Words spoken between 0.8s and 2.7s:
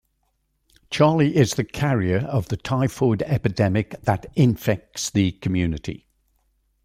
Charlie is the carrier of the